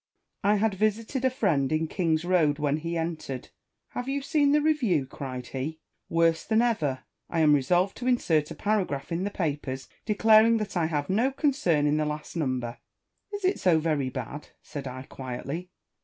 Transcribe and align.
I 0.43 0.55
had 0.55 0.73
visited 0.73 1.23
a 1.23 1.29
friend 1.29 1.71
in 1.71 1.87
King's 1.87 2.25
Road 2.25 2.57
when 2.57 2.77
he 2.77 2.97
entered." 2.97 3.49
Have 3.89 4.09
you 4.09 4.23
seen 4.23 4.51
the 4.51 4.59
Review?" 4.59 5.05
cried 5.05 5.45
he. 5.49 5.79
"Worse 6.09 6.43
than 6.43 6.63
ever! 6.63 7.03
I 7.29 7.41
am 7.41 7.53
resolved 7.53 7.97
to 7.97 8.07
insert 8.07 8.49
a 8.49 8.55
paragraph 8.55 9.11
in 9.11 9.25
the 9.25 9.29
papers, 9.29 9.87
declaring 10.07 10.57
that 10.57 10.75
I 10.75 10.87
had 10.87 11.07
no 11.07 11.29
concern 11.31 11.85
in 11.85 11.97
the 11.97 12.05
last 12.05 12.35
number." 12.35 12.79
"Is 13.31 13.45
it 13.45 13.59
so 13.59 13.77
very 13.77 14.09
bad?" 14.09 14.47
said 14.63 14.87
I, 14.87 15.03
quietly. 15.03 15.69